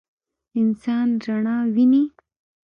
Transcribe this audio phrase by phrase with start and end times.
[0.61, 2.03] انسان رڼا ویني.